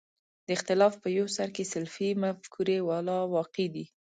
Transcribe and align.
د 0.45 0.47
اختلاف 0.57 0.93
په 1.03 1.07
یو 1.17 1.27
سر 1.35 1.47
کې 1.55 1.63
سلفي 1.73 2.09
مفکورې 2.23 2.77
والا 2.89 3.17
واقع 3.35 3.65
دي. 3.75 3.85